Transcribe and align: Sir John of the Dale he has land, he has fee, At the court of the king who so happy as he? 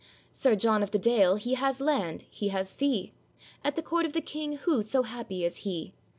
Sir 0.31 0.55
John 0.55 0.81
of 0.81 0.89
the 0.89 0.97
Dale 0.97 1.35
he 1.35 1.53
has 1.53 1.79
land, 1.79 2.25
he 2.27 2.47
has 2.47 2.73
fee, 2.73 3.13
At 3.63 3.75
the 3.75 3.83
court 3.83 4.03
of 4.07 4.13
the 4.13 4.19
king 4.21 4.53
who 4.57 4.81
so 4.81 5.03
happy 5.03 5.45
as 5.45 5.57
he? 5.57 5.93